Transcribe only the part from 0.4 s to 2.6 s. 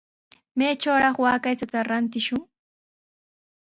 ¿Maytrawraq waaka aychata rantishwan?